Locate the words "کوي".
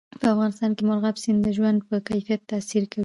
2.91-2.99